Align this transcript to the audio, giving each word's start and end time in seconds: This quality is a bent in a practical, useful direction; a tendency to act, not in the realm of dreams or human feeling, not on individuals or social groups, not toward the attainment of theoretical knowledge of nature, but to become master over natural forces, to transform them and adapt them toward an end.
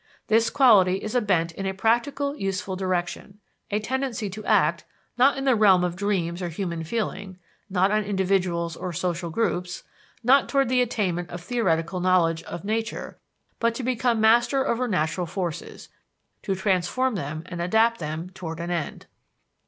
This 0.29 0.49
quality 0.49 0.95
is 0.97 1.13
a 1.13 1.21
bent 1.21 1.51
in 1.51 1.67
a 1.67 1.75
practical, 1.75 2.35
useful 2.35 2.75
direction; 2.75 3.37
a 3.69 3.79
tendency 3.79 4.31
to 4.31 4.43
act, 4.45 4.83
not 5.15 5.37
in 5.37 5.45
the 5.45 5.53
realm 5.53 5.83
of 5.83 5.95
dreams 5.95 6.41
or 6.41 6.49
human 6.49 6.83
feeling, 6.83 7.37
not 7.69 7.91
on 7.91 8.03
individuals 8.03 8.75
or 8.75 8.93
social 8.93 9.29
groups, 9.29 9.83
not 10.23 10.49
toward 10.49 10.69
the 10.69 10.81
attainment 10.81 11.29
of 11.29 11.39
theoretical 11.39 11.99
knowledge 11.99 12.41
of 12.45 12.63
nature, 12.65 13.19
but 13.59 13.75
to 13.75 13.83
become 13.83 14.19
master 14.19 14.67
over 14.67 14.87
natural 14.87 15.27
forces, 15.27 15.89
to 16.41 16.55
transform 16.55 17.13
them 17.13 17.43
and 17.45 17.61
adapt 17.61 17.99
them 17.99 18.31
toward 18.31 18.59
an 18.59 18.71
end. 18.71 19.05